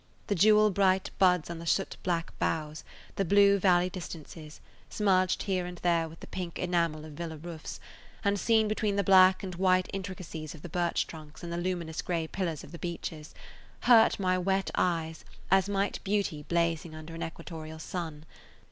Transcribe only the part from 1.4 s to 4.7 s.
on the soot black boughs, the blue valley distances,